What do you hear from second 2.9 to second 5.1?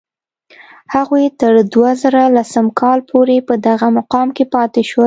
پورې په دغه مقام کې پاتې شول.